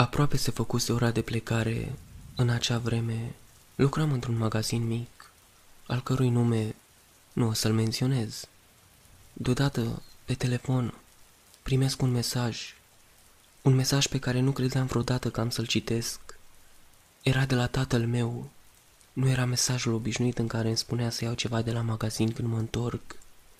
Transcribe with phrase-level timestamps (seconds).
[0.00, 1.92] Aproape se făcuse ora de plecare.
[2.36, 3.34] În acea vreme
[3.74, 5.32] lucram într-un magazin mic,
[5.86, 6.74] al cărui nume
[7.32, 8.46] nu o să-l menționez.
[9.32, 10.94] Deodată, pe telefon,
[11.62, 12.74] primesc un mesaj.
[13.62, 16.20] Un mesaj pe care nu credeam vreodată că am să-l citesc.
[17.22, 18.50] Era de la tatăl meu.
[19.12, 22.48] Nu era mesajul obișnuit în care îmi spunea să iau ceva de la magazin când
[22.48, 23.16] mă întorc,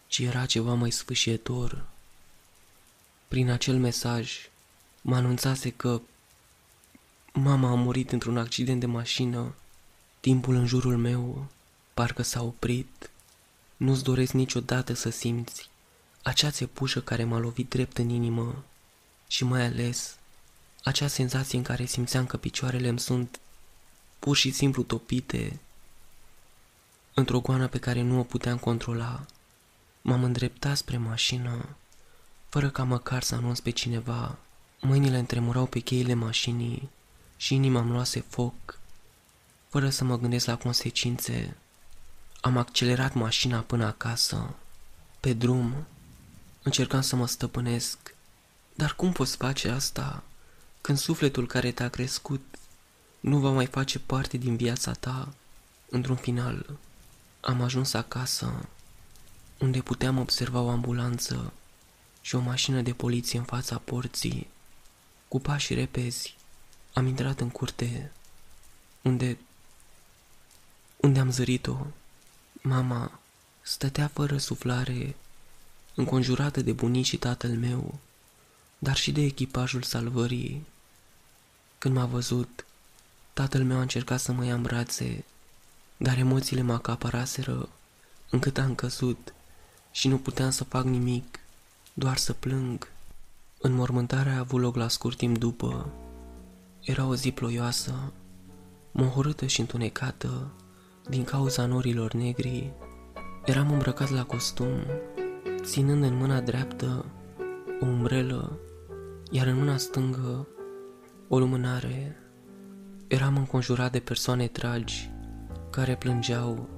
[0.06, 1.86] ci era ceva mai sfâșietor.
[3.28, 4.48] Prin acel mesaj
[5.00, 6.00] mă anunțase că
[7.32, 9.54] Mama a murit într-un accident de mașină.
[10.20, 11.46] Timpul în jurul meu
[11.94, 13.10] parcă s-a oprit.
[13.76, 15.68] Nu-ți doresc niciodată să simți
[16.22, 18.64] acea țepușă care m-a lovit drept în inimă
[19.26, 20.16] și mai ales
[20.84, 23.40] acea senzație în care simțeam că picioarele îmi sunt
[24.18, 25.60] pur și simplu topite
[27.14, 29.26] într-o goană pe care nu o puteam controla.
[30.02, 31.76] M-am îndreptat spre mașină,
[32.48, 34.38] fără ca măcar să anunț pe cineva.
[34.80, 36.90] Mâinile îmi tremurau pe cheile mașinii
[37.40, 38.78] și inima îmi luase foc.
[39.68, 41.56] Fără să mă gândesc la consecințe,
[42.40, 44.54] am accelerat mașina până acasă.
[45.20, 45.86] Pe drum,
[46.62, 48.14] încercam să mă stăpânesc.
[48.74, 50.22] Dar cum poți face asta
[50.80, 52.58] când sufletul care te-a crescut
[53.20, 55.34] nu va mai face parte din viața ta?
[55.90, 56.78] Într-un final,
[57.40, 58.68] am ajuns acasă,
[59.58, 61.52] unde puteam observa o ambulanță
[62.20, 64.48] și o mașină de poliție în fața porții,
[65.28, 66.38] cu pași repezi
[66.92, 68.12] am intrat în curte
[69.02, 69.38] unde,
[70.96, 71.76] unde am zărit-o.
[72.52, 73.20] Mama
[73.62, 75.16] stătea fără suflare,
[75.94, 77.98] înconjurată de bunici și tatăl meu,
[78.78, 80.66] dar și de echipajul salvării.
[81.78, 82.66] Când m-a văzut,
[83.32, 85.24] tatăl meu a încercat să mă ia în brațe,
[85.96, 87.68] dar emoțiile mă acaparaseră
[88.30, 89.34] încât am căzut
[89.90, 91.38] și nu puteam să fac nimic,
[91.94, 92.88] doar să plâng.
[93.58, 95.92] Înmormântarea a avut loc la scurt timp după,
[96.80, 98.12] era o zi ploioasă,
[98.92, 100.52] mohorâtă și întunecată
[101.08, 102.72] din cauza norilor negri.
[103.44, 104.68] Eram îmbrăcat la costum,
[105.62, 107.04] ținând în mâna dreaptă
[107.80, 108.58] o umbrelă,
[109.30, 110.48] iar în mâna stângă
[111.28, 112.16] o lumânare.
[113.06, 115.10] Eram înconjurat de persoane tragi
[115.70, 116.68] care plângeau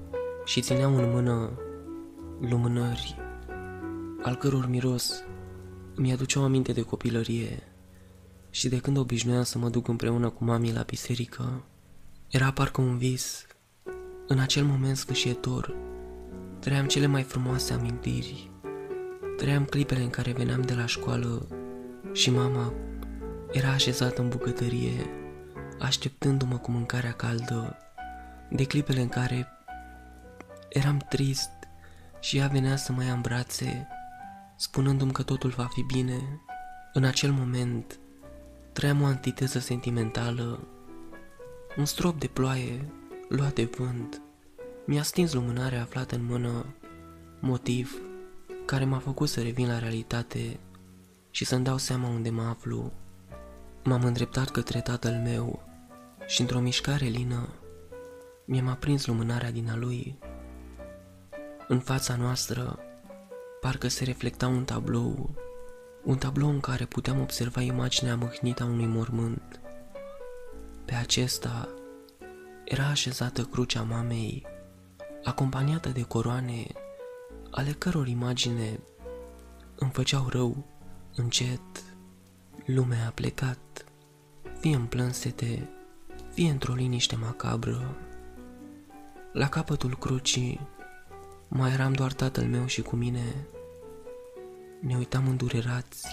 [0.45, 1.51] și țineau în mână
[2.39, 3.15] lumânări,
[4.21, 5.23] al căror miros
[5.95, 7.72] îmi aduceau aminte de copilărie
[8.53, 11.63] și de când obișnuiam să mă duc împreună cu mami la biserică,
[12.29, 13.45] era parcă un vis.
[14.27, 15.75] În acel moment sfâșietor,
[16.59, 18.51] trăiam cele mai frumoase amintiri.
[19.37, 21.47] Trăiam clipele în care veneam de la școală
[22.11, 22.73] și mama
[23.51, 25.09] era așezată în bucătărie,
[25.79, 27.77] așteptându-mă cu mâncarea caldă,
[28.49, 29.47] de clipele în care
[30.69, 31.51] eram trist
[32.19, 33.87] și ea venea să mă ia în brațe,
[34.55, 36.41] spunându-mi că totul va fi bine.
[36.93, 37.97] În acel moment,
[38.73, 40.59] Trăiam o antiteză sentimentală,
[41.77, 42.89] un strop de ploaie
[43.29, 44.21] luat de vânt.
[44.85, 46.65] Mi-a stins lumânarea aflată în mână,
[47.39, 48.01] motiv
[48.65, 50.59] care m-a făcut să revin la realitate
[51.29, 52.91] și să-mi dau seama unde mă aflu.
[53.83, 55.63] M-am îndreptat către tatăl meu
[56.27, 57.49] și într-o mișcare lină
[58.45, 60.17] mi-am aprins lumânarea din a lui.
[61.67, 62.79] În fața noastră
[63.61, 65.35] parcă se reflecta un tablou
[66.03, 69.59] un tablou în care puteam observa imaginea mâhnită a unui mormânt.
[70.85, 71.69] Pe acesta
[72.63, 74.45] era așezată crucea mamei,
[75.23, 76.65] acompaniată de coroane,
[77.51, 78.79] ale căror imagine
[79.75, 80.65] îmi făceau rău,
[81.15, 81.61] încet.
[82.65, 83.85] Lumea a plecat,
[84.59, 85.69] fie în plânsete,
[86.33, 87.95] fie într-o liniște macabră.
[89.33, 90.67] La capătul crucii
[91.47, 93.47] mai eram doar tatăl meu și cu mine,
[94.83, 96.07] ne uitam îndurerați,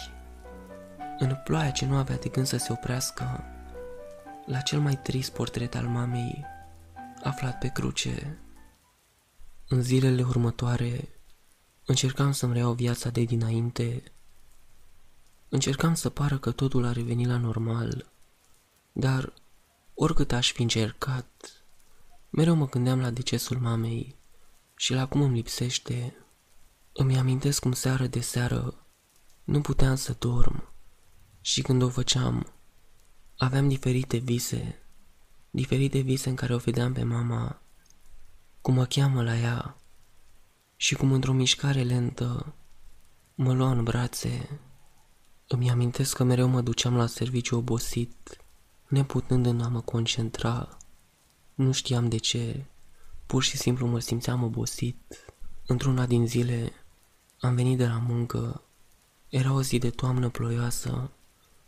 [1.19, 3.45] în ploaia ce nu avea de gând să se oprească,
[4.47, 6.45] la cel mai trist portret al mamei,
[7.23, 8.39] aflat pe cruce.
[9.69, 11.09] În zilele următoare,
[11.85, 14.03] încercam să-mi reiau viața de dinainte.
[15.49, 18.11] Încercam să pară că totul a revenit la normal,
[18.93, 19.33] dar
[19.95, 21.63] oricât aș fi încercat,
[22.31, 24.17] mereu mă gândeam la decesul mamei
[24.77, 26.15] și la cum îmi lipsește
[27.01, 28.87] îmi amintesc cum seară de seară
[29.45, 30.73] nu puteam să dorm
[31.41, 32.53] și când o făceam,
[33.37, 34.83] aveam diferite vise,
[35.51, 37.63] diferite vise în care o vedeam pe mama,
[38.61, 39.77] cum mă cheamă la ea
[40.77, 42.55] și cum într-o mișcare lentă
[43.35, 44.61] mă lua în brațe.
[45.49, 48.41] Îmi amintesc că mereu mă duceam la serviciu obosit,
[48.89, 50.77] neputând în a mă concentra.
[51.55, 52.65] Nu știam de ce,
[53.27, 55.25] pur și simplu mă simțeam obosit.
[55.67, 56.73] Într-una din zile
[57.41, 58.63] am venit de la muncă.
[59.29, 61.11] Era o zi de toamnă ploioasă,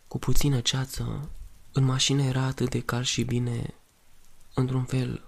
[0.08, 1.30] cu puțină ceață.
[1.72, 3.74] În mașină era atât de cald și bine.
[4.54, 5.22] Într-un fel,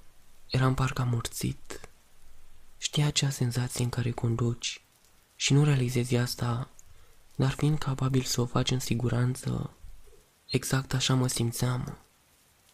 [0.46, 1.81] eram parcă amorțit.
[2.79, 4.85] Știa acea senzație în care conduci
[5.37, 6.69] și nu realizezi asta,
[7.35, 9.70] dar fiind capabil să o faci în siguranță,
[10.47, 11.99] exact așa mă simțeam.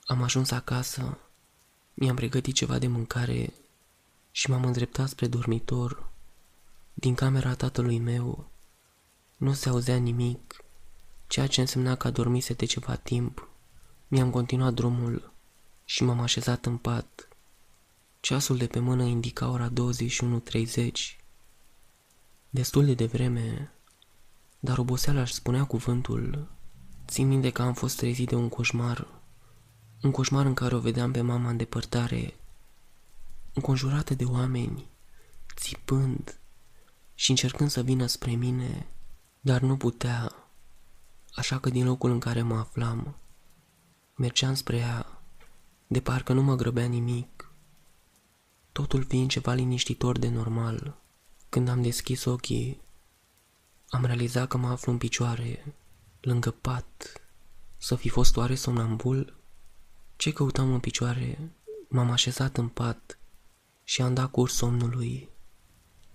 [0.05, 1.19] Am ajuns acasă,
[1.94, 3.52] mi-am pregătit ceva de mâncare
[4.31, 6.09] și m-am îndreptat spre dormitor.
[7.00, 8.50] Din camera tatălui meu
[9.37, 10.64] nu se auzea nimic,
[11.26, 13.49] ceea ce însemna că dormise de ceva timp.
[14.08, 15.32] Mi-am continuat drumul
[15.85, 17.29] și m-am așezat în pat.
[18.20, 20.91] Ceasul de pe mână indica ora 21.30.
[22.50, 23.73] Destul de devreme,
[24.58, 26.49] dar oboseala își spunea cuvântul.
[27.06, 29.06] Țin minte că am fost trezit de un coșmar.
[30.02, 32.35] Un coșmar în care o vedeam pe mama în depărtare,
[33.55, 34.88] înconjurată de oameni,
[35.56, 36.39] țipând
[37.20, 38.87] și încercând să vină spre mine,
[39.40, 40.32] dar nu putea,
[41.34, 43.17] așa că din locul în care mă aflam,
[44.14, 45.22] mergeam spre ea,
[45.87, 47.52] de parcă nu mă grăbea nimic,
[48.72, 50.96] totul fiind ceva liniștitor de normal.
[51.49, 52.81] Când am deschis ochii,
[53.88, 55.76] am realizat că mă aflu în picioare,
[56.20, 57.20] lângă pat.
[57.76, 59.37] Să fi fost oare somnambul?
[60.16, 61.52] Ce căutam în picioare?
[61.88, 63.19] M-am așezat în pat
[63.84, 65.28] și am dat curs somnului,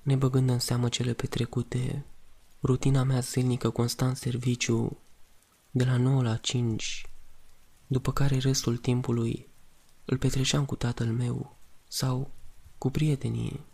[0.06, 2.06] nebăgând în seamă cele petrecute,
[2.62, 4.98] rutina mea zilnică constant serviciu,
[5.72, 7.06] de la 9 la 5,
[7.88, 9.48] după care restul timpului
[10.06, 11.58] îl petreceam cu tatăl meu
[11.88, 12.32] sau
[12.78, 13.66] cu prietenii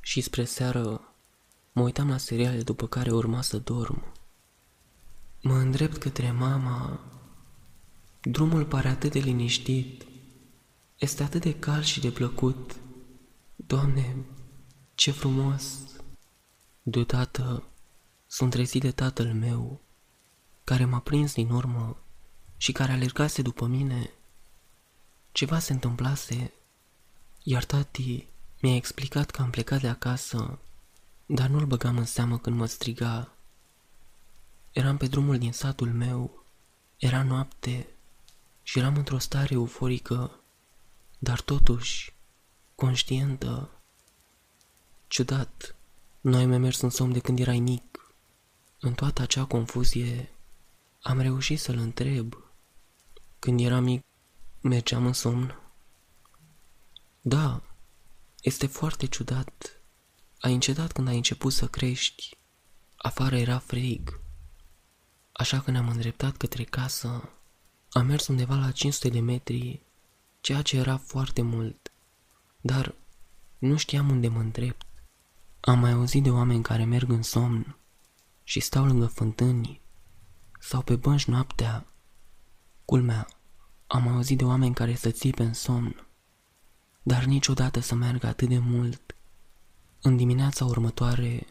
[0.00, 1.14] și spre seară
[1.72, 4.12] mă uitam la seriale după care urma să dorm.
[5.42, 7.00] Mă îndrept către mama.
[8.22, 10.06] Drumul pare atât de liniștit.
[10.98, 12.76] Este atât de cald și de plăcut.
[13.56, 14.16] Doamne,
[14.98, 15.64] ce frumos!
[16.82, 17.62] Deodată
[18.26, 19.80] sunt trezit de tatăl meu,
[20.64, 21.96] care m-a prins din urmă
[22.56, 24.10] și care alergase după mine.
[25.32, 26.52] Ceva se întâmplase,
[27.42, 28.26] iar tati
[28.60, 30.58] mi-a explicat că am plecat de acasă,
[31.26, 33.32] dar nu-l băgam în seamă când mă striga.
[34.72, 36.44] Eram pe drumul din satul meu,
[36.96, 37.86] era noapte
[38.62, 40.40] și eram într-o stare euforică,
[41.18, 42.12] dar totuși
[42.74, 43.72] conștientă.
[45.08, 45.76] Ciudat,
[46.20, 48.14] noi mi mers în somn de când erai mic.
[48.80, 50.32] În toată acea confuzie,
[51.02, 52.34] am reușit să-l întreb.
[53.38, 54.04] Când eram mic,
[54.60, 55.60] mergeam în somn?
[57.20, 57.62] Da,
[58.40, 59.80] este foarte ciudat.
[60.40, 62.36] Ai încetat când ai început să crești.
[62.96, 64.20] Afară era frig.
[65.32, 67.28] Așa că ne-am îndreptat către casă.
[67.90, 69.82] Am mers undeva la 500 de metri,
[70.40, 71.92] ceea ce era foarte mult.
[72.60, 72.94] Dar
[73.58, 74.86] nu știam unde mă îndrept.
[75.68, 77.76] Am mai auzit de oameni care merg în somn
[78.44, 79.80] și stau lângă fântâni
[80.60, 81.86] sau pe bănci noaptea.
[82.84, 83.28] Culmea,
[83.86, 86.06] am auzit de oameni care să țipe în somn
[87.02, 89.16] dar niciodată să meargă atât de mult.
[90.00, 91.46] În dimineața următoare,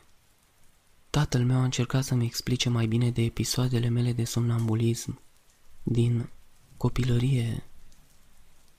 [1.10, 5.22] tatăl meu a încercat să-mi explice mai bine de episoadele mele de somnambulism
[5.84, 6.30] din
[6.78, 7.63] copilărie,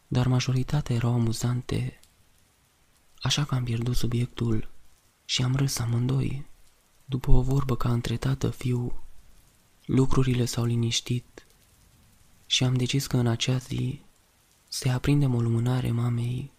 [0.08, 2.00] dar majoritatea erau amuzante,
[3.20, 4.76] așa că am pierdut subiectul
[5.30, 6.46] și am râs amândoi.
[7.04, 9.02] După o vorbă ca între tată-fiu,
[9.84, 11.46] lucrurile s-au liniștit
[12.46, 14.00] și am decis că în acea zi
[14.69, 16.53] se aprindem o lumânare mamei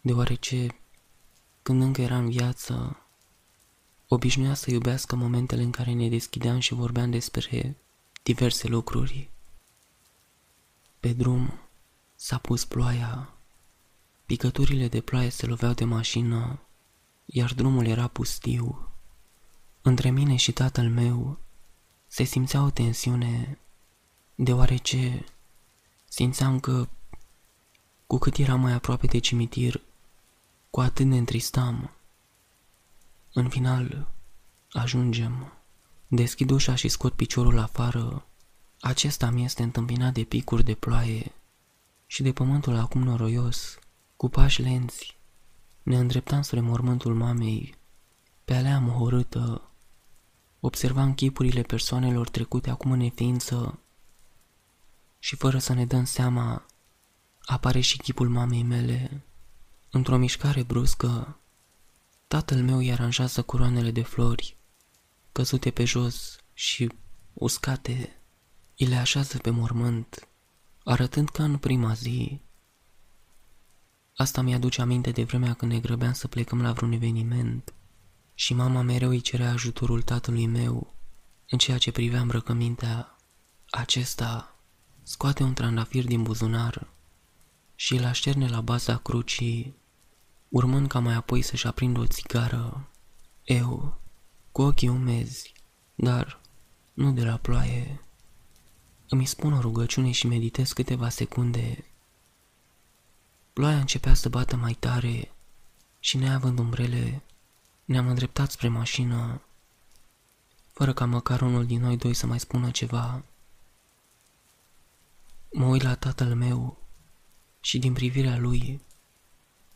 [0.00, 0.76] deoarece
[1.62, 3.06] când încă era în viață,
[4.08, 7.76] obișnuia să iubească momentele în care ne deschideam și vorbeam despre
[8.22, 9.30] diverse lucruri.
[11.00, 11.60] Pe drum
[12.14, 13.34] s-a pus ploaia.
[14.26, 16.60] Picăturile de ploaie se loveau de mașină,
[17.32, 18.88] iar drumul era pustiu.
[19.82, 21.38] Între mine și tatăl meu
[22.06, 23.58] se simțea o tensiune,
[24.34, 25.24] deoarece
[26.08, 26.88] simțeam că
[28.06, 29.80] cu cât era mai aproape de cimitir,
[30.70, 31.90] cu atât ne întristam.
[33.32, 34.08] În final,
[34.72, 35.52] ajungem.
[36.08, 38.26] Deschid ușa și scot piciorul afară.
[38.80, 41.32] Acesta mi este întâmpinat de picuri de ploaie
[42.06, 43.78] și de pământul acum noroios,
[44.16, 45.19] cu pași lenți.
[45.90, 47.74] Ne îndreptam spre mormântul mamei.
[48.44, 49.70] Pe alea mohorâtă,
[50.60, 53.78] observam chipurile persoanelor trecute acum în neființă
[55.18, 56.66] și fără să ne dăm seama,
[57.40, 59.24] apare și chipul mamei mele.
[59.90, 61.38] Într-o mișcare bruscă,
[62.26, 64.56] tatăl meu îi aranjează curoanele de flori,
[65.32, 66.92] căzute pe jos și
[67.32, 68.22] uscate,
[68.78, 70.28] îi le așează pe mormânt,
[70.84, 72.40] arătând ca în prima zi.
[74.16, 77.74] Asta mi-aduce aminte de vremea când ne grăbeam să plecăm la vreun eveniment
[78.34, 80.94] și mama mereu îi cerea ajutorul tatălui meu
[81.50, 83.16] în ceea ce privea îmbrăcămintea.
[83.70, 84.56] Acesta
[85.02, 86.86] scoate un trandafir din buzunar
[87.74, 89.74] și îl așterne la baza crucii,
[90.48, 92.88] urmând ca mai apoi să-și aprindă o țigară.
[93.44, 94.00] Eu,
[94.52, 95.52] cu ochii umezi,
[95.94, 96.40] dar
[96.92, 98.00] nu de la ploaie,
[99.08, 101.84] îmi spun o rugăciune și meditez câteva secunde.
[103.60, 105.32] Ploaia începea să bată mai tare
[105.98, 107.22] și neavând umbrele,
[107.84, 109.40] ne-am îndreptat spre mașină,
[110.72, 113.22] fără ca măcar unul din noi doi să mai spună ceva.
[115.52, 116.78] Mă uit la tatăl meu
[117.60, 118.80] și din privirea lui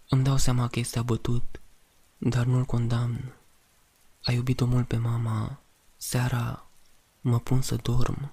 [0.08, 1.60] îmi dau seama că este abătut,
[2.18, 3.32] dar nu-l condamn.
[4.22, 5.60] A iubit-o mult pe mama.
[5.96, 6.66] Seara
[7.20, 8.32] mă pun să dorm.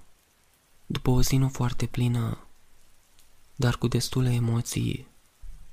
[0.86, 2.38] După o zi nu foarte plină,
[3.56, 5.10] dar cu destule emoții,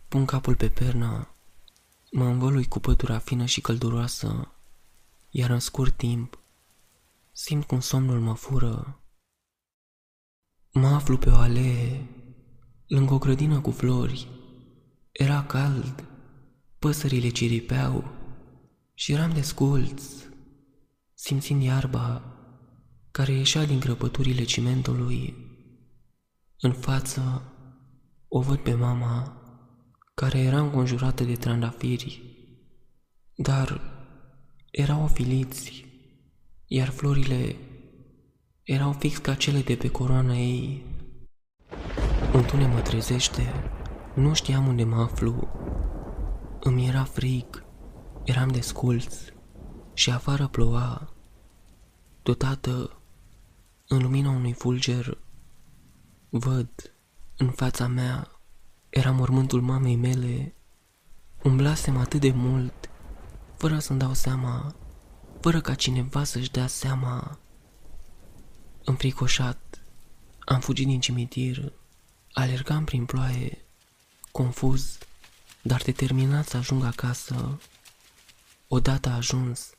[0.09, 1.27] pun capul pe pernă,
[2.11, 4.51] mă învălui cu pătura fină și călduroasă,
[5.29, 6.39] iar în scurt timp
[7.31, 8.99] simt cum somnul mă fură.
[10.71, 12.07] Mă aflu pe o alee,
[12.87, 14.27] lângă o grădină cu flori.
[15.11, 16.03] Era cald,
[16.79, 18.11] păsările ciripeau
[18.93, 20.03] și eram desculț,
[21.13, 22.23] simțind iarba
[23.11, 25.35] care ieșea din grăpăturile cimentului.
[26.59, 27.43] În față
[28.27, 29.38] o văd pe mama,
[30.19, 32.21] care era înconjurată de trandafiri,
[33.35, 33.81] dar
[34.71, 35.85] erau ofiliți,
[36.65, 37.55] iar florile
[38.63, 40.83] erau fix ca cele de pe coroana ei.
[42.33, 43.53] Un tune mă trezește,
[44.15, 45.47] nu știam unde mă aflu.
[46.59, 47.65] Îmi era frig,
[48.23, 49.15] eram desculț
[49.93, 51.13] și afară ploua.
[52.23, 53.01] Deodată,
[53.87, 55.17] în lumina unui fulger,
[56.29, 56.69] văd
[57.37, 58.38] în fața mea
[58.89, 60.53] era mormântul mamei mele.
[61.43, 62.89] Umblasem atât de mult,
[63.57, 64.75] fără să-mi dau seama,
[65.41, 67.39] fără ca cineva să-și dea seama
[68.83, 69.81] Înfricoșat,
[70.39, 71.71] am fugit din cimitir,
[72.33, 73.65] alergam prin ploaie,
[74.31, 74.97] confuz,
[75.61, 77.61] dar determinat să ajung acasă.
[78.67, 79.69] Odată ajuns,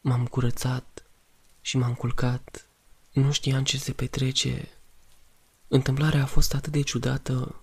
[0.00, 1.04] m-am curățat
[1.60, 2.66] și m-am culcat.
[3.12, 4.68] Nu știam ce se petrece.
[5.68, 7.60] Întâmplarea a fost atât de ciudată,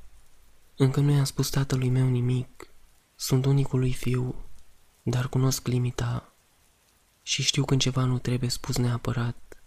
[0.77, 2.67] încă nu i-am spus tatălui meu nimic.
[3.15, 4.35] Sunt unicul lui fiu,
[5.03, 6.33] dar cunosc limita
[7.21, 9.63] și știu când ceva nu trebuie spus neapărat.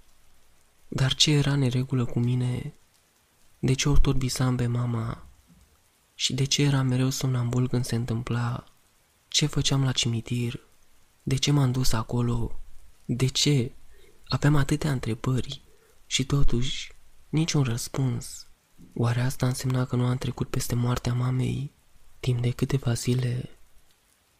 [0.88, 2.74] Dar ce era neregulă cu mine?
[3.58, 5.26] De ce ori tot visam pe mama?
[6.14, 8.64] Și de ce era mereu somnambul când se întâmpla?
[9.28, 10.60] Ce făceam la cimitir?
[11.22, 12.60] De ce m-am dus acolo?
[13.04, 13.72] De ce?
[14.28, 15.62] Aveam atâtea întrebări
[16.06, 16.92] și totuși
[17.28, 18.46] niciun răspuns.
[18.94, 21.72] Oare asta însemna că nu am trecut peste moartea mamei?
[22.20, 23.50] Timp de câteva zile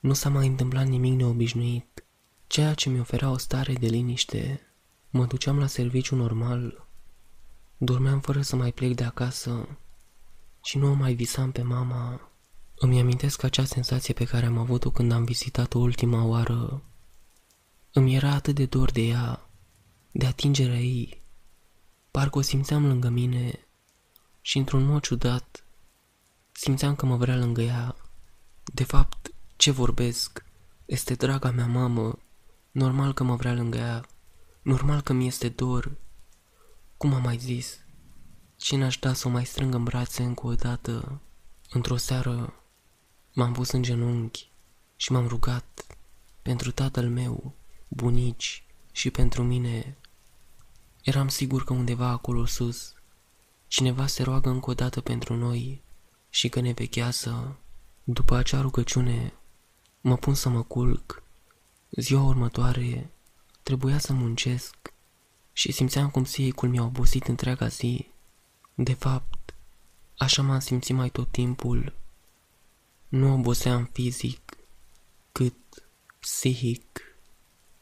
[0.00, 2.04] nu s-a mai întâmplat nimic neobișnuit,
[2.46, 4.60] ceea ce mi oferea o stare de liniște
[5.10, 6.86] Mă duceam la serviciu normal,
[7.76, 9.78] dormeam fără să mai plec de acasă
[10.62, 12.30] și nu o mai visam pe mama.
[12.78, 16.82] Îmi amintesc acea senzație pe care am avut-o când am vizitat-o ultima oară.
[17.92, 19.50] Îmi era atât de dor de ea,
[20.10, 21.22] de atingerea ei.
[22.10, 23.65] Parcă o simțeam lângă mine
[24.46, 25.64] și într-un mod ciudat
[26.52, 27.96] simțeam că mă vrea lângă ea.
[28.64, 30.44] De fapt, ce vorbesc?
[30.84, 32.18] Este draga mea mamă,
[32.70, 34.06] normal că mă vrea lângă ea.
[34.62, 35.92] Normal că mi este dor.
[36.96, 37.78] Cum am mai zis?
[38.56, 41.20] Cine aș da să o mai strâng în brațe încă o dată?
[41.70, 42.54] Într-o seară
[43.32, 44.50] m-am pus în genunchi
[44.96, 45.86] și m-am rugat
[46.42, 47.54] pentru tatăl meu,
[47.88, 49.96] bunici și pentru mine.
[51.02, 52.95] Eram sigur că undeva acolo sus
[53.66, 55.82] cineva se roagă încă o dată pentru noi
[56.30, 57.58] și că ne vechează.
[58.04, 59.32] După acea rugăciune
[60.00, 61.22] mă pun să mă culc.
[61.90, 63.10] Ziua următoare
[63.66, 64.76] Trebuia să muncesc
[65.52, 68.10] și simțeam cum seicul mi-a obosit întreaga zi.
[68.74, 69.54] De fapt,
[70.16, 71.92] așa m-am simțit mai tot timpul.
[73.08, 74.56] Nu oboseam fizic,
[75.32, 75.54] cât
[76.18, 77.00] psihic.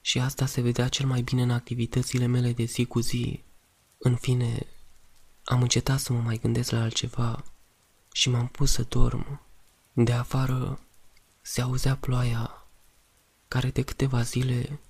[0.00, 3.42] Și asta se vedea cel mai bine în activitățile mele de zi cu zi.
[3.98, 4.66] În fine,
[5.44, 7.44] am încetat să mă mai gândesc la altceva
[8.12, 9.40] și m-am pus să dorm.
[9.92, 10.80] De afară
[11.40, 12.68] se auzea ploaia,
[13.48, 14.80] care de câteva zile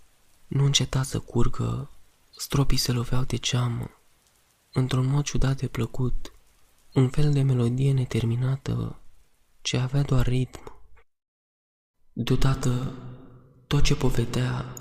[0.46, 1.90] nu înceta să curgă,
[2.36, 3.90] stropii se loveau de ceamă,
[4.72, 6.32] într-un mod ciudat de plăcut,
[6.92, 8.98] un fel de melodie neterminată,
[9.60, 10.72] ce avea doar ritm.
[12.12, 12.92] Deodată,
[13.66, 14.74] tot ce povedea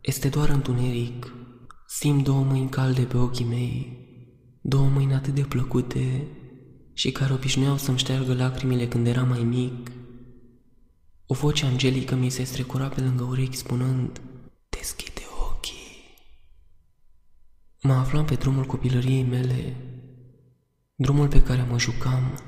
[0.00, 1.32] este doar întuneric.
[1.86, 4.04] Simt două mâini calde pe ochii mei,
[4.66, 6.26] două mâini atât de plăcute
[6.92, 9.90] și care obișnuiau să-mi șteargă lacrimile când eram mai mic.
[11.26, 14.20] O voce angelică mi se strecura pe lângă urechi spunând–
[14.78, 16.16] Deschide ochii.
[17.82, 19.76] Mă aflam pe drumul copilăriei mele.
[20.94, 22.38] Drumul pe care mă jucam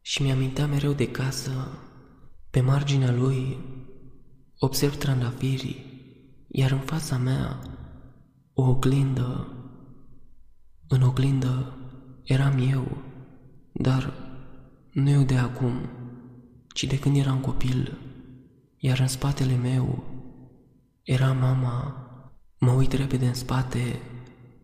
[0.00, 1.78] și mi-amintea mereu de casă,
[2.50, 3.58] pe marginea lui
[4.58, 5.84] observ trandafirii,
[6.48, 7.62] iar în fața mea
[8.52, 9.54] o oglindă.
[10.92, 11.72] În oglindă
[12.22, 12.96] eram eu,
[13.72, 14.12] dar
[14.92, 15.72] nu eu de acum,
[16.68, 17.98] ci de când eram copil,
[18.76, 20.04] iar în spatele meu
[21.02, 21.94] era mama.
[22.58, 24.00] Mă uit repede în spate,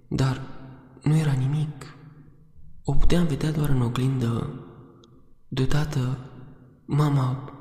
[0.09, 0.41] dar
[1.03, 1.97] nu era nimic.
[2.85, 4.65] O puteam vedea doar în oglindă.
[5.49, 6.19] Deodată,
[6.85, 7.53] mama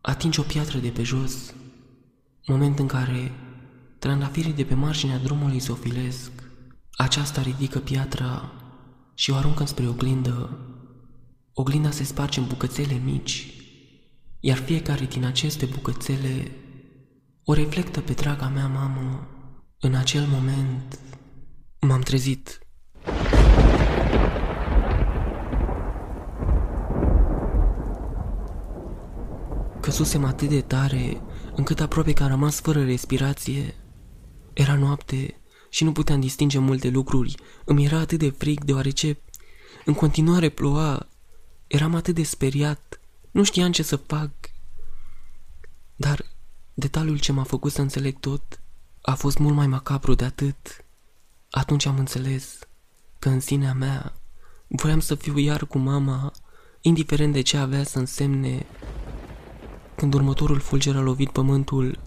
[0.00, 1.54] atinge o piatră de pe jos,
[2.46, 3.30] moment în care
[3.98, 6.45] trandafirii de pe marginea drumului se ofilesc.
[6.96, 8.52] Aceasta ridică piatra
[9.14, 10.58] și o aruncă spre oglindă.
[11.52, 13.54] Oglinda se sparge în bucățele mici,
[14.40, 16.50] iar fiecare din aceste bucățele
[17.44, 19.28] o reflectă pe draga mea mamă.
[19.80, 20.98] În acel moment
[21.80, 22.58] m-am trezit.
[29.80, 31.20] Căzusem atât de tare
[31.54, 33.74] încât aproape că am rămas fără respirație.
[34.52, 35.40] Era noapte
[35.76, 37.34] și nu puteam distinge multe lucruri.
[37.64, 39.18] Îmi era atât de frig deoarece
[39.84, 41.08] în continuare ploua.
[41.66, 43.00] Eram atât de speriat.
[43.30, 44.30] Nu știam ce să fac.
[45.96, 46.24] Dar
[46.74, 48.60] detaliul ce m-a făcut să înțeleg tot
[49.02, 50.84] a fost mult mai macabru de atât.
[51.50, 52.58] Atunci am înțeles
[53.18, 54.12] că în sinea mea
[54.66, 56.32] voiam să fiu iar cu mama,
[56.80, 58.66] indiferent de ce avea să însemne.
[59.96, 61.98] Când următorul fulger a lovit pământul,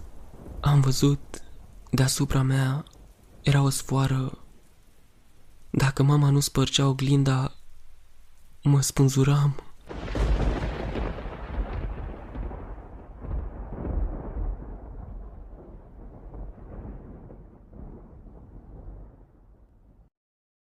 [0.60, 1.42] am văzut
[1.90, 2.84] deasupra mea
[3.42, 4.38] era o sfoară.
[5.70, 7.54] Dacă mama nu spărgea oglinda,
[8.62, 9.69] mă spânzuram.